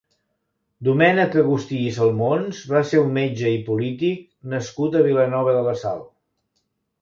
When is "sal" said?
5.85-6.03